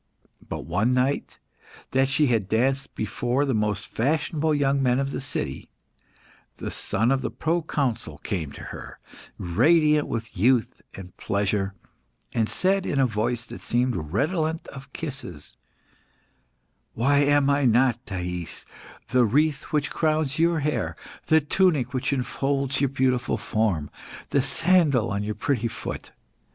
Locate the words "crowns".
19.91-20.39